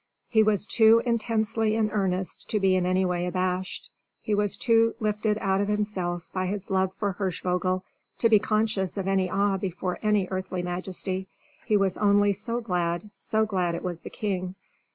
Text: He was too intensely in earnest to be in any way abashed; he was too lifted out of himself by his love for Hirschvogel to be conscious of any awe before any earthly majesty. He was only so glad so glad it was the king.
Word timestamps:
He 0.29 0.41
was 0.41 0.65
too 0.65 1.03
intensely 1.05 1.75
in 1.75 1.91
earnest 1.91 2.49
to 2.49 2.59
be 2.59 2.75
in 2.75 2.87
any 2.87 3.05
way 3.05 3.27
abashed; 3.27 3.91
he 4.19 4.33
was 4.33 4.57
too 4.57 4.95
lifted 4.99 5.37
out 5.37 5.61
of 5.61 5.67
himself 5.67 6.27
by 6.33 6.47
his 6.47 6.71
love 6.71 6.91
for 6.95 7.11
Hirschvogel 7.11 7.83
to 8.17 8.27
be 8.27 8.39
conscious 8.39 8.97
of 8.97 9.07
any 9.07 9.29
awe 9.29 9.57
before 9.57 9.99
any 10.01 10.27
earthly 10.31 10.63
majesty. 10.63 11.27
He 11.67 11.77
was 11.77 11.97
only 11.97 12.33
so 12.33 12.61
glad 12.61 13.11
so 13.13 13.45
glad 13.45 13.75
it 13.75 13.83
was 13.83 13.99
the 13.99 14.09
king. 14.09 14.55